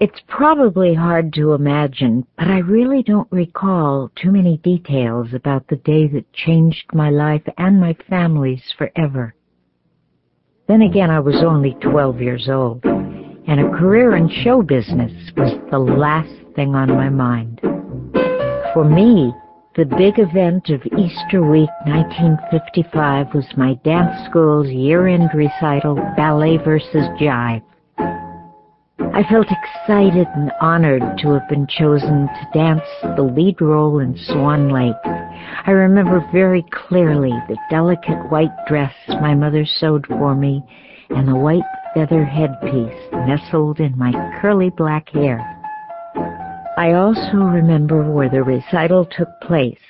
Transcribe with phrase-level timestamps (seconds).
[0.00, 5.76] It's probably hard to imagine, but I really don't recall too many details about the
[5.76, 9.34] day that changed my life and my family's forever.
[10.68, 15.52] Then again, I was only 12 years old, and a career in show business was
[15.70, 17.60] the last thing on my mind.
[18.72, 19.34] For me,
[19.76, 27.06] the big event of Easter week 1955 was my dance school's year-end recital, Ballet versus
[27.20, 27.62] Jive.
[29.20, 34.16] I felt excited and honored to have been chosen to dance the lead role in
[34.16, 34.96] Swan Lake.
[35.04, 40.62] I remember very clearly the delicate white dress my mother sewed for me
[41.10, 41.60] and the white
[41.92, 45.38] feather headpiece nestled in my curly black hair.
[46.78, 49.80] I also remember where the recital took place,